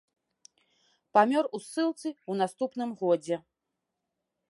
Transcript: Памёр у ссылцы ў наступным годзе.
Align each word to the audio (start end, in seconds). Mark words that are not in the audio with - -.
Памёр 1.17 1.45
у 1.57 1.61
ссылцы 1.67 2.09
ў 2.29 2.33
наступным 2.43 2.91
годзе. 3.03 3.37